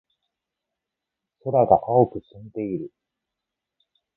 [1.43, 2.91] 空が青く澄んでいる。